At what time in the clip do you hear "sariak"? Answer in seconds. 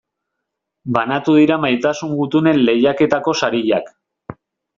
3.43-3.95